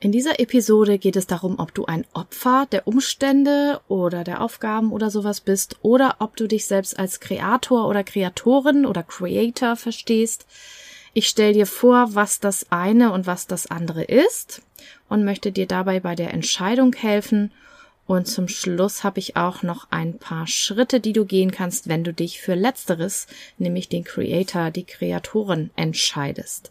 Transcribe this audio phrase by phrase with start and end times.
[0.00, 4.92] In dieser Episode geht es darum, ob du ein Opfer der Umstände oder der Aufgaben
[4.92, 10.46] oder sowas bist oder ob du dich selbst als Kreator oder Kreatorin oder Creator verstehst.
[11.14, 14.62] Ich stelle dir vor, was das eine und was das andere ist
[15.08, 17.50] und möchte dir dabei bei der Entscheidung helfen.
[18.06, 22.04] Und zum Schluss habe ich auch noch ein paar Schritte, die du gehen kannst, wenn
[22.04, 23.26] du dich für letzteres,
[23.58, 26.70] nämlich den Creator, die Kreatorin entscheidest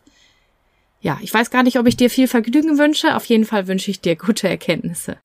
[1.00, 3.16] ja, ich weiß gar nicht, ob ich dir viel Vergnügen wünsche.
[3.16, 5.18] Auf jeden Fall wünsche ich dir gute Erkenntnisse.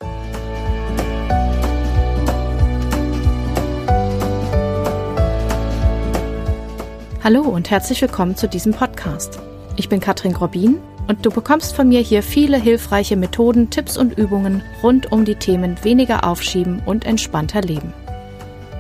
[7.25, 9.39] Hallo und herzlich willkommen zu diesem Podcast.
[9.77, 14.19] Ich bin Katrin Grobin und du bekommst von mir hier viele hilfreiche Methoden, Tipps und
[14.19, 17.93] Übungen rund um die Themen weniger aufschieben und entspannter leben.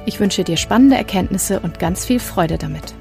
[0.07, 2.95] Ich wünsche dir spannende Erkenntnisse und ganz viel Freude damit.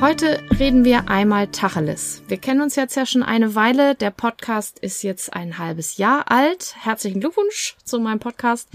[0.00, 2.22] Heute reden wir einmal Tacheles.
[2.26, 3.94] Wir kennen uns jetzt ja schon eine Weile.
[3.94, 6.74] Der Podcast ist jetzt ein halbes Jahr alt.
[6.80, 8.70] Herzlichen Glückwunsch zu meinem Podcast.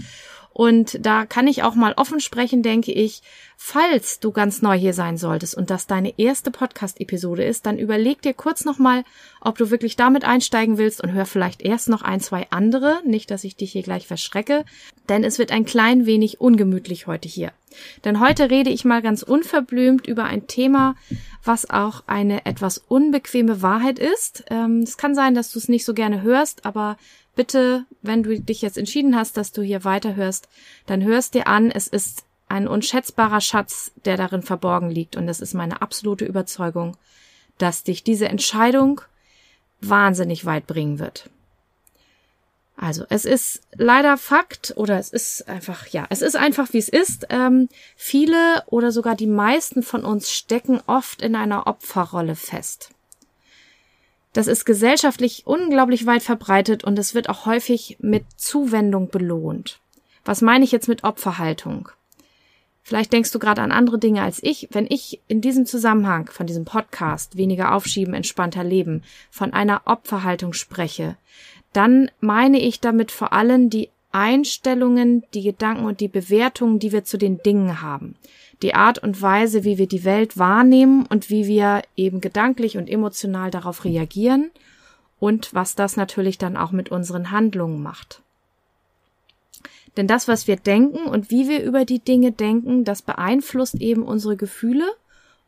[0.52, 3.22] Und da kann ich auch mal offen sprechen, denke ich,
[3.56, 8.22] falls du ganz neu hier sein solltest und das deine erste Podcast-Episode ist, dann überleg
[8.22, 9.02] dir kurz nochmal,
[9.46, 13.00] ob du wirklich damit einsteigen willst und hör vielleicht erst noch ein, zwei andere.
[13.04, 14.64] Nicht, dass ich dich hier gleich verschrecke,
[15.08, 17.52] denn es wird ein klein wenig ungemütlich heute hier.
[18.04, 20.96] Denn heute rede ich mal ganz unverblümt über ein Thema,
[21.44, 24.44] was auch eine etwas unbequeme Wahrheit ist.
[24.50, 26.96] Ähm, es kann sein, dass du es nicht so gerne hörst, aber
[27.36, 30.48] bitte, wenn du dich jetzt entschieden hast, dass du hier weiterhörst,
[30.86, 35.16] dann hörst dir an, es ist ein unschätzbarer Schatz, der darin verborgen liegt.
[35.16, 36.96] Und es ist meine absolute Überzeugung,
[37.58, 39.02] dass dich diese Entscheidung
[39.80, 41.30] wahnsinnig weit bringen wird.
[42.78, 46.90] Also, es ist leider Fakt oder es ist einfach, ja, es ist einfach, wie es
[46.90, 47.26] ist.
[47.30, 52.90] Ähm, viele oder sogar die meisten von uns stecken oft in einer Opferrolle fest.
[54.34, 59.80] Das ist gesellschaftlich unglaublich weit verbreitet und es wird auch häufig mit Zuwendung belohnt.
[60.26, 61.88] Was meine ich jetzt mit Opferhaltung?
[62.86, 64.68] Vielleicht denkst du gerade an andere Dinge als ich.
[64.70, 70.52] Wenn ich in diesem Zusammenhang von diesem Podcast weniger aufschieben, entspannter leben, von einer Opferhaltung
[70.52, 71.16] spreche,
[71.72, 77.04] dann meine ich damit vor allem die Einstellungen, die Gedanken und die Bewertungen, die wir
[77.04, 78.14] zu den Dingen haben
[78.62, 82.88] die Art und Weise, wie wir die Welt wahrnehmen und wie wir eben gedanklich und
[82.88, 84.50] emotional darauf reagieren
[85.18, 88.22] und was das natürlich dann auch mit unseren Handlungen macht.
[89.96, 94.02] Denn das, was wir denken und wie wir über die Dinge denken, das beeinflusst eben
[94.02, 94.86] unsere Gefühle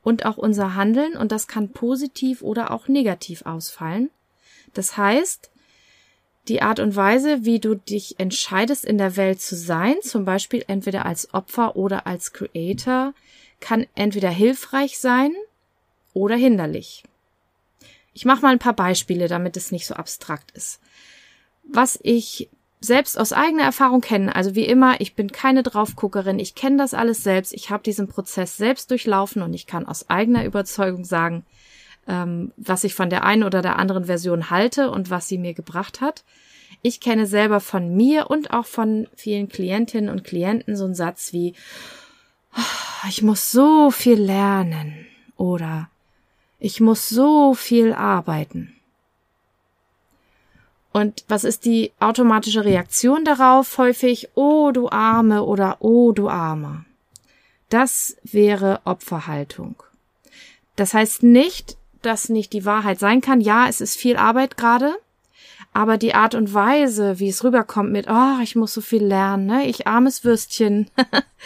[0.03, 4.11] und auch unser Handeln und das kann positiv oder auch negativ ausfallen.
[4.73, 5.51] Das heißt,
[6.49, 10.65] die Art und Weise, wie du dich entscheidest, in der Welt zu sein, zum Beispiel
[10.67, 13.13] entweder als Opfer oder als Creator,
[13.61, 15.33] kann entweder hilfreich sein
[16.15, 17.05] oder hinderlich.
[18.15, 20.81] Ich mache mal ein paar Beispiele, damit es nicht so abstrakt ist.
[21.65, 22.49] Was ich
[22.81, 26.95] selbst aus eigener Erfahrung kenne, also wie immer, ich bin keine Draufguckerin, ich kenne das
[26.95, 31.45] alles selbst, ich habe diesen Prozess selbst durchlaufen und ich kann aus eigener Überzeugung sagen,
[32.07, 35.55] ähm, was ich von der einen oder der anderen Version halte und was sie mir
[35.55, 36.25] gebracht hat.
[36.83, 41.33] Ich kenne selber von mir und auch von vielen Klientinnen und Klienten so einen Satz
[41.33, 41.55] wie,
[42.57, 45.07] oh, ich muss so viel lernen
[45.37, 45.91] oder
[46.61, 48.78] ich muss so viel arbeiten.
[50.99, 53.79] Und was ist die automatische Reaktion darauf?
[53.79, 56.85] Häufig, oh du Arme oder oh du Armer.
[57.69, 59.77] Das wäre Opferhaltung.
[60.75, 63.41] Das heißt nicht, das nicht die Wahrheit sein kann.
[63.41, 64.93] Ja, es ist viel Arbeit gerade,
[65.73, 69.47] aber die Art und Weise, wie es rüberkommt mit, oh, ich muss so viel lernen,
[69.47, 69.67] ne?
[69.67, 70.91] Ich armes Würstchen.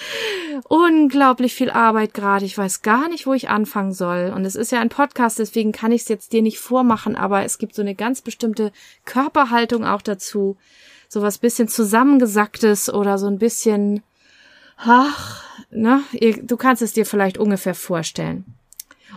[0.69, 2.44] Unglaublich viel Arbeit gerade.
[2.44, 4.32] Ich weiß gar nicht, wo ich anfangen soll.
[4.34, 7.44] Und es ist ja ein Podcast, deswegen kann ich es jetzt dir nicht vormachen, aber
[7.44, 8.72] es gibt so eine ganz bestimmte
[9.05, 10.56] Körperhaltung auch dazu.
[11.09, 14.03] So was bisschen zusammengesacktes oder so ein bisschen,
[14.78, 16.03] ach, ne?
[16.43, 18.44] Du kannst es dir vielleicht ungefähr vorstellen.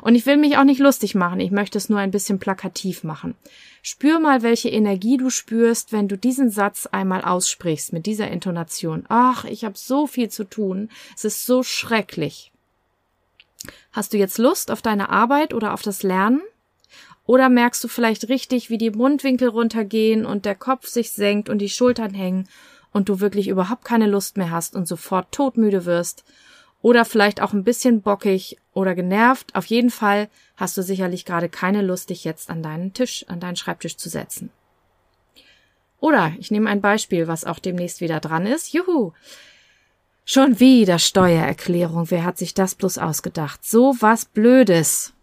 [0.02, 3.04] Und ich will mich auch nicht lustig machen, ich möchte es nur ein bisschen plakativ
[3.04, 3.36] machen.
[3.82, 9.06] Spür mal, welche Energie du spürst, wenn du diesen Satz einmal aussprichst mit dieser Intonation.
[9.10, 12.52] Ach, ich habe so viel zu tun, es ist so schrecklich.
[13.92, 16.42] Hast du jetzt Lust auf deine Arbeit oder auf das Lernen?
[17.28, 21.60] Oder merkst du vielleicht richtig, wie die Mundwinkel runtergehen und der Kopf sich senkt und
[21.60, 22.48] die Schultern hängen
[22.92, 26.24] und du wirklich überhaupt keine Lust mehr hast und sofort todmüde wirst
[26.82, 29.56] oder vielleicht auch ein bisschen bockig oder genervt.
[29.56, 33.40] Auf jeden Fall hast du sicherlich gerade keine Lust, dich jetzt an deinen Tisch, an
[33.40, 34.52] deinen Schreibtisch zu setzen.
[36.00, 38.74] Oder ich nehme ein Beispiel, was auch demnächst wieder dran ist.
[38.74, 39.14] Juhu!
[40.26, 42.12] Schon wieder Steuererklärung.
[42.12, 43.64] Wer hat sich das bloß ausgedacht?
[43.64, 45.14] So was Blödes.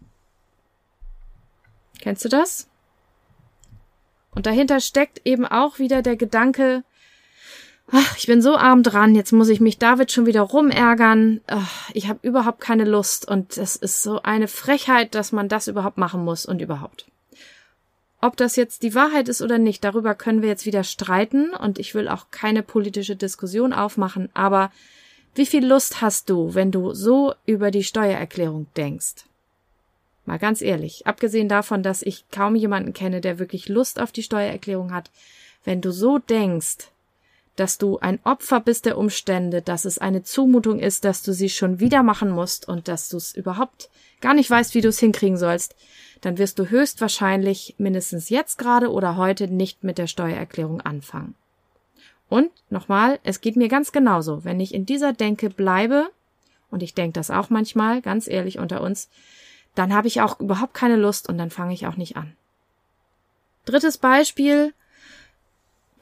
[2.01, 2.67] Kennst du das?
[4.31, 6.83] Und dahinter steckt eben auch wieder der Gedanke,
[7.93, 11.41] ach, ich bin so arm dran, jetzt muss ich mich David schon wieder rumärgern.
[11.47, 15.67] Ach, ich habe überhaupt keine Lust und es ist so eine Frechheit, dass man das
[15.67, 17.05] überhaupt machen muss und überhaupt.
[18.19, 21.77] Ob das jetzt die Wahrheit ist oder nicht, darüber können wir jetzt wieder streiten und
[21.77, 24.71] ich will auch keine politische Diskussion aufmachen, aber
[25.35, 29.25] wie viel Lust hast du, wenn du so über die Steuererklärung denkst?
[30.25, 34.23] Mal ganz ehrlich, abgesehen davon, dass ich kaum jemanden kenne, der wirklich Lust auf die
[34.23, 35.11] Steuererklärung hat,
[35.65, 36.92] wenn du so denkst,
[37.55, 41.49] dass du ein Opfer bist der Umstände, dass es eine Zumutung ist, dass du sie
[41.49, 43.89] schon wieder machen musst und dass du es überhaupt
[44.21, 45.75] gar nicht weißt, wie du es hinkriegen sollst,
[46.21, 51.35] dann wirst du höchstwahrscheinlich mindestens jetzt gerade oder heute nicht mit der Steuererklärung anfangen.
[52.29, 54.43] Und nochmal, es geht mir ganz genauso.
[54.43, 56.09] Wenn ich in dieser Denke bleibe,
[56.71, 59.09] und ich denke das auch manchmal, ganz ehrlich unter uns,
[59.75, 62.35] dann habe ich auch überhaupt keine Lust und dann fange ich auch nicht an.
[63.65, 64.73] Drittes Beispiel,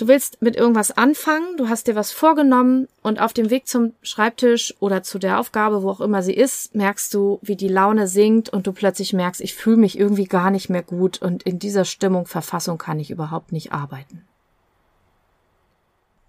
[0.01, 3.93] Du willst mit irgendwas anfangen, du hast dir was vorgenommen und auf dem Weg zum
[4.01, 8.07] Schreibtisch oder zu der Aufgabe, wo auch immer sie ist, merkst du, wie die Laune
[8.07, 11.59] sinkt und du plötzlich merkst, ich fühle mich irgendwie gar nicht mehr gut und in
[11.59, 14.25] dieser Stimmung, Verfassung kann ich überhaupt nicht arbeiten.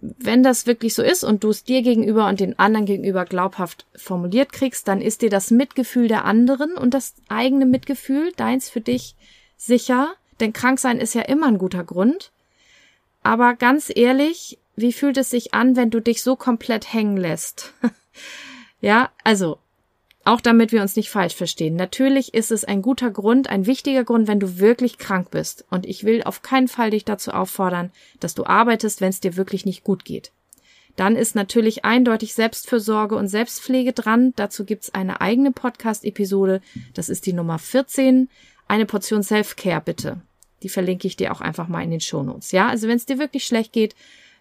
[0.01, 3.87] Wenn das wirklich so ist und du es dir gegenüber und den anderen gegenüber glaubhaft
[3.97, 8.83] formuliert kriegst, dann ist dir das Mitgefühl der anderen und das eigene Mitgefühl, deins für
[8.83, 9.17] dich,
[9.57, 12.31] sicher, denn krank sein ist ja immer ein guter Grund
[13.23, 17.73] aber ganz ehrlich, wie fühlt es sich an, wenn du dich so komplett hängen lässt?
[18.81, 19.59] ja, also,
[20.25, 21.75] auch damit wir uns nicht falsch verstehen.
[21.77, 25.65] Natürlich ist es ein guter Grund, ein wichtiger Grund, wenn du wirklich krank bist.
[25.71, 27.91] Und ich will auf keinen Fall dich dazu auffordern,
[28.21, 30.31] dass du arbeitest, wenn es dir wirklich nicht gut geht.
[30.97, 34.33] Dann ist natürlich eindeutig Selbstfürsorge und Selbstpflege dran.
[34.37, 36.61] Dazu gibt's eine eigene Podcast-Episode.
[36.95, 38.29] Das ist die Nummer 14.
[38.69, 40.21] Eine Portion Self-Care bitte.
[40.62, 42.53] Die verlinke ich dir auch einfach mal in den Shownotes.
[42.53, 43.94] Ja, also wenn es dir wirklich schlecht geht,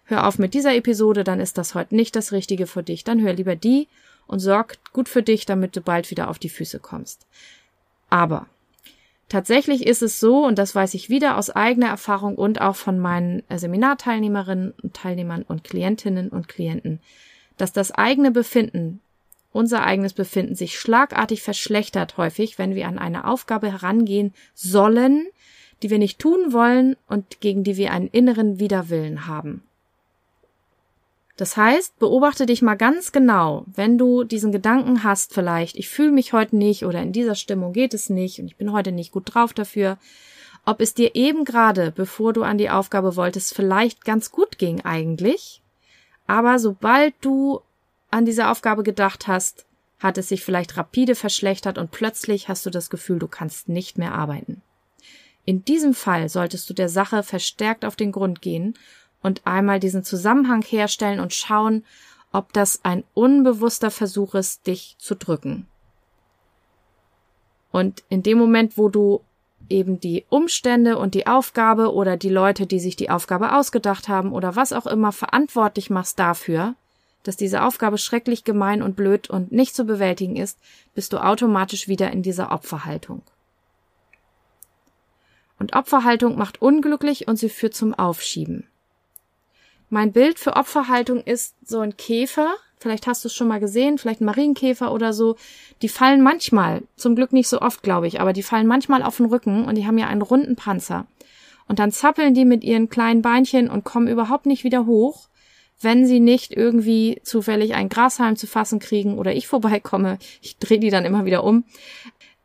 [0.04, 3.04] hör auf mit dieser Episode, dann ist das heute nicht das Richtige für dich.
[3.04, 3.88] Dann hör lieber die
[4.26, 7.26] und sorg gut für dich, damit du bald wieder auf die Füße kommst.
[8.10, 8.46] Aber
[9.28, 12.98] tatsächlich ist es so, und das weiß ich wieder aus eigener Erfahrung und auch von
[12.98, 17.00] meinen äh, Seminarteilnehmerinnen und Teilnehmern und Klientinnen und Klienten,
[17.56, 19.00] dass das eigene Befinden,
[19.52, 25.26] unser eigenes Befinden sich schlagartig verschlechtert häufig, wenn wir an eine Aufgabe herangehen sollen,
[25.82, 29.62] die wir nicht tun wollen und gegen die wir einen inneren Widerwillen haben.
[31.36, 36.12] Das heißt, beobachte dich mal ganz genau, wenn du diesen Gedanken hast, vielleicht, ich fühle
[36.12, 39.12] mich heute nicht oder in dieser Stimmung geht es nicht und ich bin heute nicht
[39.12, 39.98] gut drauf dafür,
[40.64, 44.82] ob es dir eben gerade, bevor du an die Aufgabe wolltest, vielleicht ganz gut ging
[44.82, 45.62] eigentlich,
[46.26, 47.60] aber sobald du
[48.10, 49.64] an diese Aufgabe gedacht hast,
[49.98, 53.98] hat es sich vielleicht rapide verschlechtert und plötzlich hast du das Gefühl, du kannst nicht
[53.98, 54.62] mehr arbeiten.
[55.44, 58.74] In diesem Fall solltest du der Sache verstärkt auf den Grund gehen
[59.22, 61.84] und einmal diesen Zusammenhang herstellen und schauen,
[62.32, 65.66] ob das ein unbewusster Versuch ist, dich zu drücken.
[67.70, 69.22] Und in dem Moment, wo du
[69.68, 74.32] eben die Umstände und die Aufgabe oder die Leute, die sich die Aufgabe ausgedacht haben
[74.32, 76.74] oder was auch immer verantwortlich machst dafür,
[77.22, 80.58] dass diese Aufgabe schrecklich gemein und blöd und nicht zu bewältigen ist,
[80.94, 83.22] bist du automatisch wieder in dieser Opferhaltung.
[85.62, 88.66] Und Opferhaltung macht unglücklich und sie führt zum Aufschieben.
[89.90, 92.52] Mein Bild für Opferhaltung ist so ein Käfer.
[92.78, 95.36] Vielleicht hast du es schon mal gesehen, vielleicht ein Marienkäfer oder so.
[95.80, 99.18] Die fallen manchmal, zum Glück nicht so oft, glaube ich, aber die fallen manchmal auf
[99.18, 101.06] den Rücken und die haben ja einen runden Panzer.
[101.68, 105.28] Und dann zappeln die mit ihren kleinen Beinchen und kommen überhaupt nicht wieder hoch,
[105.80, 110.18] wenn sie nicht irgendwie zufällig ein Grashalm zu fassen kriegen oder ich vorbeikomme.
[110.40, 111.62] Ich drehe die dann immer wieder um.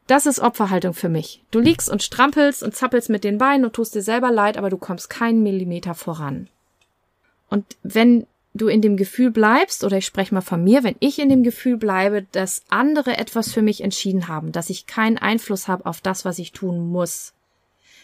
[0.07, 1.43] Das ist Opferhaltung für mich.
[1.51, 4.69] Du liegst und strampelst und zappelst mit den Beinen und tust dir selber leid, aber
[4.69, 6.47] du kommst keinen Millimeter voran.
[7.49, 11.19] Und wenn du in dem Gefühl bleibst, oder ich spreche mal von mir, wenn ich
[11.19, 15.67] in dem Gefühl bleibe, dass andere etwas für mich entschieden haben, dass ich keinen Einfluss
[15.67, 17.33] habe auf das, was ich tun muss,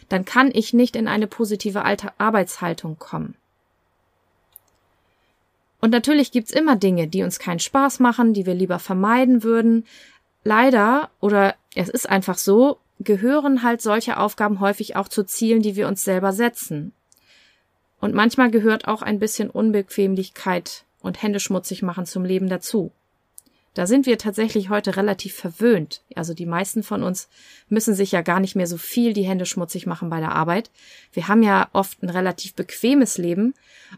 [0.08, 1.82] dann kann ich nicht in eine positive
[2.18, 3.34] Arbeitshaltung kommen.
[5.80, 9.84] Und natürlich gibt's immer Dinge, die uns keinen Spaß machen, die wir lieber vermeiden würden,
[10.44, 15.76] leider, oder es ist einfach so, gehören halt solche Aufgaben häufig auch zu Zielen, die
[15.76, 16.92] wir uns selber setzen.
[18.00, 22.92] Und manchmal gehört auch ein bisschen Unbequemlichkeit und Hände schmutzig machen zum Leben dazu.
[23.74, 26.02] Da sind wir tatsächlich heute relativ verwöhnt.
[26.14, 27.28] Also die meisten von uns
[27.68, 30.70] müssen sich ja gar nicht mehr so viel die Hände schmutzig machen bei der Arbeit.
[31.12, 33.52] Wir haben ja oft ein relativ bequemes Leben.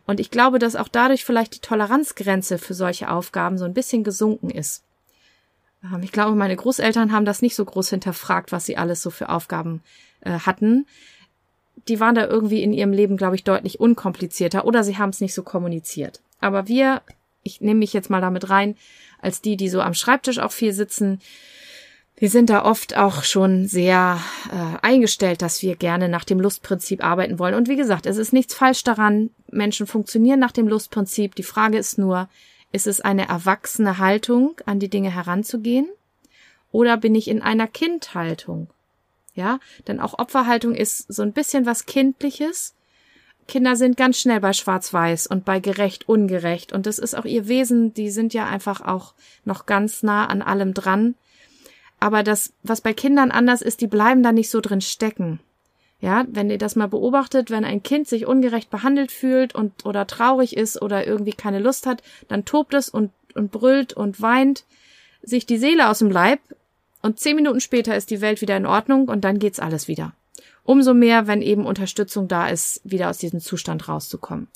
[0.07, 4.03] Und ich glaube, dass auch dadurch vielleicht die Toleranzgrenze für solche Aufgaben so ein bisschen
[4.03, 4.86] gesunken ist.
[5.83, 9.11] Ähm, ich glaube, meine Großeltern haben das nicht so groß hinterfragt, was sie alles so
[9.11, 9.83] für Aufgaben
[10.21, 10.87] äh, hatten.
[11.88, 15.21] Die waren da irgendwie in ihrem Leben, glaube ich, deutlich unkomplizierter oder sie haben es
[15.21, 16.21] nicht so kommuniziert.
[16.40, 17.02] Aber wir,
[17.42, 18.76] ich nehme mich jetzt mal damit rein,
[19.21, 21.21] als die, die so am Schreibtisch auch viel sitzen.
[22.18, 24.18] Wir sind da oft auch schon sehr
[24.50, 27.54] äh, eingestellt, dass wir gerne nach dem Lustprinzip arbeiten wollen.
[27.54, 29.30] Und wie gesagt, es ist nichts falsch daran.
[29.50, 31.35] Menschen funktionieren nach dem Lustprinzip.
[31.35, 32.28] Die Frage ist nur,
[32.76, 35.88] ist es eine erwachsene Haltung, an die Dinge heranzugehen?
[36.71, 38.68] Oder bin ich in einer Kindhaltung?
[39.33, 42.75] Ja, denn auch Opferhaltung ist so ein bisschen was Kindliches.
[43.49, 46.75] Kinder sind ganz schnell bei Schwarz-Weiß und bei gerecht, ungerecht.
[46.75, 47.95] Und das ist auch ihr Wesen.
[47.95, 49.14] Die sind ja einfach auch
[49.47, 51.14] noch ganz nah an allem dran.
[51.99, 55.40] Aber das, was bei Kindern anders ist, die bleiben da nicht so drin stecken.
[56.00, 60.07] Ja, wenn ihr das mal beobachtet, wenn ein Kind sich ungerecht behandelt fühlt und oder
[60.07, 64.65] traurig ist oder irgendwie keine Lust hat, dann tobt es und, und brüllt und weint
[65.23, 66.41] sich die Seele aus dem Leib
[67.03, 70.12] und zehn Minuten später ist die Welt wieder in Ordnung und dann geht's alles wieder.
[70.65, 74.49] Umso mehr, wenn eben Unterstützung da ist, wieder aus diesem Zustand rauszukommen.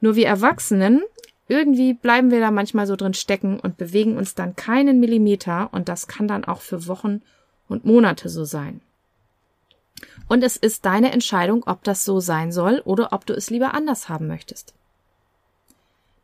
[0.00, 1.02] Nur wir Erwachsenen,
[1.48, 5.88] irgendwie bleiben wir da manchmal so drin stecken und bewegen uns dann keinen Millimeter und
[5.88, 7.22] das kann dann auch für Wochen
[7.68, 8.80] und Monate so sein.
[10.28, 13.74] Und es ist deine Entscheidung, ob das so sein soll oder ob du es lieber
[13.74, 14.74] anders haben möchtest.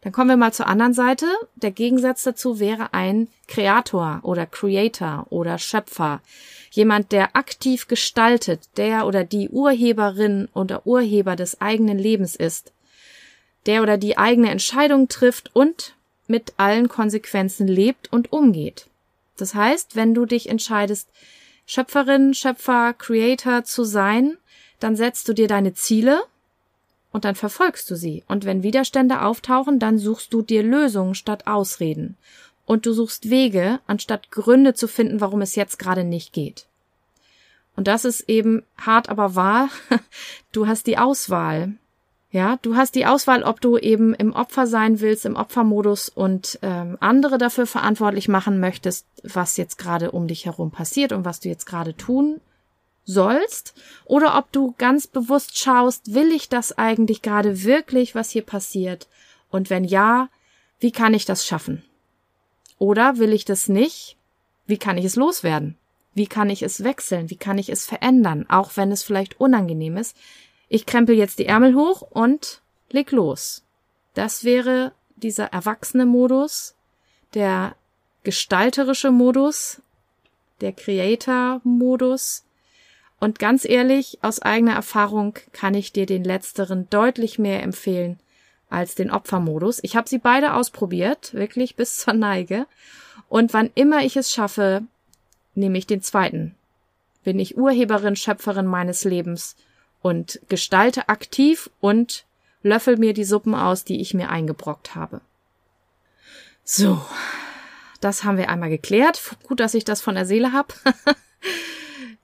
[0.03, 1.27] Dann kommen wir mal zur anderen Seite.
[1.57, 6.21] Der Gegensatz dazu wäre ein Kreator oder Creator oder Schöpfer.
[6.71, 12.73] Jemand, der aktiv gestaltet, der oder die Urheberin oder Urheber des eigenen Lebens ist.
[13.65, 15.95] Der oder die eigene Entscheidung trifft und
[16.27, 18.87] mit allen Konsequenzen lebt und umgeht.
[19.39, 21.09] Das heißt, wenn du dich entscheidest,
[21.67, 24.37] Schöpferin, Schöpfer, Creator zu sein,
[24.81, 26.23] dann setzt du dir deine Ziele
[27.11, 28.25] und dann verfolgst du sie.
[28.27, 32.17] Und wenn Widerstände auftauchen, dann suchst du dir Lösungen statt Ausreden.
[32.67, 36.67] Und du suchst Wege, anstatt Gründe zu finden, warum es jetzt gerade nicht geht.
[37.77, 39.69] Und das ist eben hart, aber wahr.
[40.53, 41.75] Du hast die Auswahl.
[42.35, 46.59] Ja, du hast die Auswahl, ob du eben im Opfer sein willst, im Opfermodus und
[46.63, 51.39] ähm, andere dafür verantwortlich machen möchtest, was jetzt gerade um dich herum passiert und was
[51.39, 52.41] du jetzt gerade tun
[53.05, 53.75] sollst,
[54.05, 59.07] oder ob du ganz bewusst schaust, will ich das eigentlich gerade wirklich, was hier passiert?
[59.49, 60.29] Und wenn ja,
[60.81, 61.85] wie kann ich das schaffen?
[62.79, 64.17] Oder will ich das nicht?
[64.67, 65.77] Wie kann ich es loswerden?
[66.15, 67.31] Wie kann ich es wechseln?
[67.31, 68.47] Wie kann ich es verändern?
[68.49, 70.17] Auch wenn es vielleicht unangenehm ist.
[70.75, 73.63] Ich krempel jetzt die Ärmel hoch und leg los.
[74.15, 76.75] Das wäre dieser erwachsene Modus,
[77.35, 77.77] der
[78.25, 79.81] gestalterische Modus,
[80.61, 82.45] der Creator-Modus.
[83.21, 88.19] Und ganz ehrlich, aus eigener Erfahrung kann ich dir den letzteren deutlich mehr empfehlen
[88.69, 89.79] als den Opfermodus.
[89.83, 92.67] Ich habe sie beide ausprobiert, wirklich bis zur Neige.
[93.29, 94.83] Und wann immer ich es schaffe,
[95.55, 96.57] nehme ich den zweiten.
[97.23, 99.55] Bin ich Urheberin, Schöpferin meines Lebens
[100.05, 102.27] und gestalte aktiv und
[102.63, 105.23] löffel mir die Suppen aus, die ich mir eingebrockt habe.
[106.63, 107.03] So,
[108.03, 109.35] das haben wir einmal geklärt.
[109.45, 110.75] Gut, dass ich das von der Seele hab.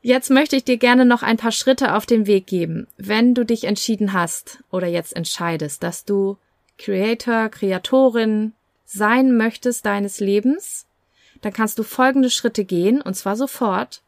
[0.02, 2.86] Jetzt möchte ich dir gerne noch ein paar Schritte auf den Weg geben.
[2.98, 6.36] Wenn du dich entschieden hast oder jetzt entscheidest, dass du
[6.76, 8.52] Creator, Kreatorin
[8.84, 10.86] sein möchtest deines Lebens,
[11.40, 14.02] dann kannst du folgende Schritte gehen, und zwar sofort,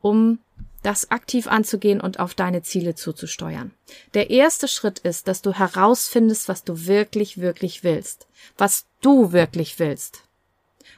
[0.00, 0.38] um
[0.82, 3.72] das aktiv anzugehen und auf deine Ziele zuzusteuern.
[4.14, 8.26] Der erste Schritt ist, dass du herausfindest, was du wirklich, wirklich willst.
[8.56, 10.22] Was du wirklich willst.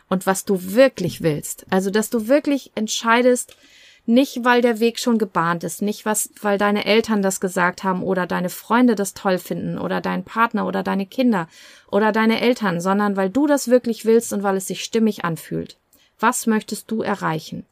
[0.09, 1.67] Und was du wirklich willst.
[1.71, 3.57] Also, dass du wirklich entscheidest,
[4.05, 8.03] nicht weil der Weg schon gebahnt ist, nicht was, weil deine Eltern das gesagt haben
[8.03, 11.49] oder deine Freunde das toll finden oder dein Partner oder deine Kinder
[11.89, 15.77] oder deine Eltern, sondern weil du das wirklich willst und weil es sich stimmig anfühlt.
[16.19, 17.65] Was möchtest du erreichen?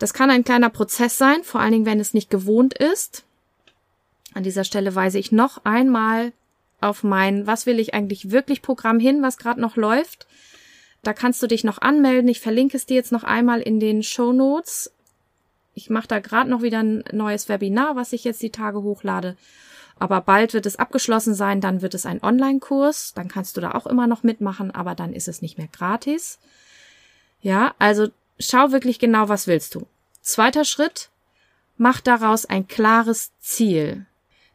[0.00, 3.22] Das kann ein kleiner Prozess sein, vor allen Dingen, wenn es nicht gewohnt ist.
[4.32, 6.32] An dieser Stelle weise ich noch einmal
[6.80, 10.26] auf mein Was will ich eigentlich wirklich Programm hin, was gerade noch läuft.
[11.02, 12.30] Da kannst du dich noch anmelden.
[12.30, 14.90] Ich verlinke es dir jetzt noch einmal in den Show Notes.
[15.74, 19.36] Ich mache da gerade noch wieder ein neues Webinar, was ich jetzt die Tage hochlade.
[19.98, 23.12] Aber bald wird es abgeschlossen sein, dann wird es ein Online-Kurs.
[23.12, 26.38] Dann kannst du da auch immer noch mitmachen, aber dann ist es nicht mehr gratis.
[27.42, 28.08] Ja, also
[28.40, 29.86] schau wirklich genau, was willst du.
[30.22, 31.10] Zweiter Schritt,
[31.76, 34.06] mach daraus ein klares Ziel.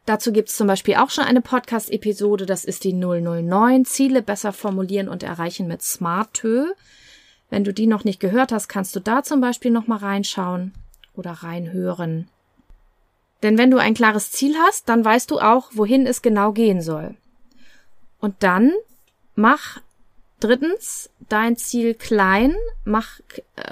[0.04, 5.08] Dazu gibt's zum Beispiel auch schon eine Podcast-Episode, das ist die 009, Ziele besser formulieren
[5.08, 6.66] und erreichen mit Smartö.
[7.50, 10.72] Wenn du die noch nicht gehört hast, kannst du da zum Beispiel nochmal reinschauen
[11.14, 12.28] oder reinhören.
[13.42, 16.80] Denn wenn du ein klares Ziel hast, dann weißt du auch, wohin es genau gehen
[16.80, 17.16] soll.
[18.20, 18.72] Und dann
[19.34, 19.80] mach
[20.40, 23.20] drittens dein Ziel klein, mach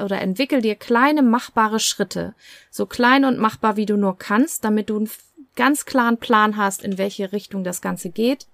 [0.02, 2.34] oder entwickel dir kleine machbare Schritte,
[2.70, 5.10] so klein und machbar wie du nur kannst, damit du einen
[5.56, 8.46] ganz klaren Plan hast, in welche Richtung das Ganze geht.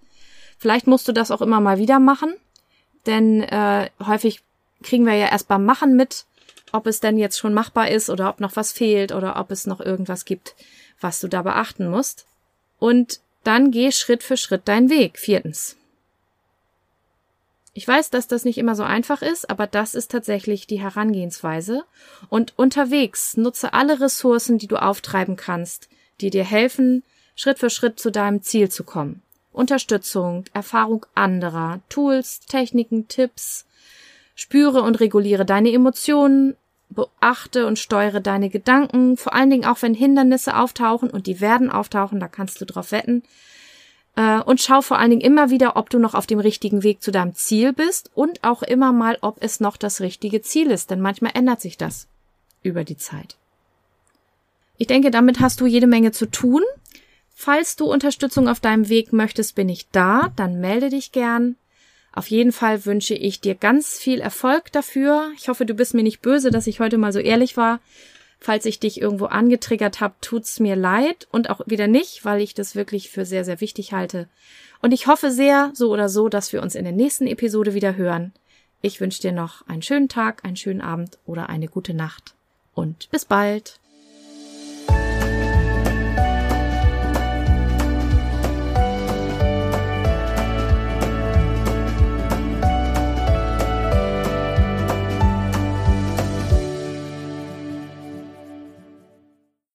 [0.58, 2.34] Vielleicht musst du das auch immer mal wieder machen,
[3.06, 4.42] denn äh, häufig
[4.82, 6.26] kriegen wir ja erst beim Machen mit,
[6.72, 9.66] ob es denn jetzt schon machbar ist oder ob noch was fehlt oder ob es
[9.66, 10.54] noch irgendwas gibt,
[11.00, 12.26] was du da beachten musst.
[12.78, 15.18] Und dann geh Schritt für Schritt deinen Weg.
[15.18, 15.76] Viertens.
[17.72, 21.84] Ich weiß, dass das nicht immer so einfach ist, aber das ist tatsächlich die Herangehensweise.
[22.28, 25.88] Und unterwegs nutze alle Ressourcen, die du auftreiben kannst,
[26.20, 27.04] die dir helfen,
[27.36, 29.22] Schritt für Schritt zu deinem Ziel zu kommen.
[29.52, 33.66] Unterstützung, Erfahrung anderer, Tools, Techniken, Tipps.
[34.34, 36.56] Spüre und reguliere deine Emotionen,
[36.88, 41.70] beachte und steuere deine Gedanken, vor allen Dingen auch wenn Hindernisse auftauchen und die werden
[41.70, 43.22] auftauchen, da kannst du drauf wetten.
[44.16, 47.02] Äh, und schau vor allen Dingen immer wieder, ob du noch auf dem richtigen Weg
[47.02, 50.90] zu deinem Ziel bist und auch immer mal, ob es noch das richtige Ziel ist,
[50.90, 52.08] denn manchmal ändert sich das
[52.62, 53.36] über die Zeit.
[54.78, 56.62] Ich denke, damit hast du jede Menge zu tun.
[57.34, 61.56] Falls du Unterstützung auf deinem Weg möchtest, bin ich da, dann melde dich gern.
[62.12, 65.30] Auf jeden Fall wünsche ich dir ganz viel Erfolg dafür.
[65.36, 67.80] Ich hoffe, du bist mir nicht böse, dass ich heute mal so ehrlich war.
[68.40, 72.54] Falls ich dich irgendwo angetriggert habe, tut's mir leid und auch wieder nicht, weil ich
[72.54, 74.28] das wirklich für sehr, sehr wichtig halte.
[74.80, 77.96] Und ich hoffe sehr, so oder so, dass wir uns in der nächsten Episode wieder
[77.96, 78.32] hören.
[78.80, 82.34] Ich wünsche dir noch einen schönen Tag, einen schönen Abend oder eine gute Nacht.
[82.74, 83.79] Und bis bald.